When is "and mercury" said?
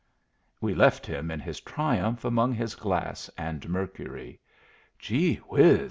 3.37-4.39